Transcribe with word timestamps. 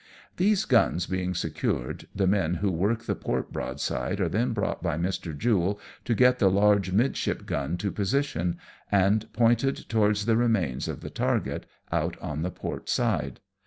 These 0.37 0.65
guns 0.65 1.05
being 1.05 1.35
secured, 1.35 2.07
the 2.15 2.25
men 2.25 2.55
who 2.55 2.71
worked 2.71 3.05
the 3.05 3.13
port 3.13 3.53
broadside 3.53 4.19
are 4.19 4.27
then 4.29 4.51
brought 4.51 4.81
by 4.81 4.97
Mr. 4.97 5.37
Jule 5.37 5.79
to 6.05 6.15
get 6.15 6.39
the 6.39 6.49
large 6.49 6.91
midship 6.91 7.45
gun 7.45 7.77
to 7.77 7.91
position, 7.91 8.57
and 8.91 9.31
pointed 9.31 9.75
towards 9.89 10.25
the 10.25 10.35
remains 10.37 10.87
of 10.87 11.01
the 11.01 11.11
target, 11.11 11.67
out 11.91 12.17
on 12.19 12.41
the 12.41 12.49
port 12.49 12.89
side. 12.89 13.41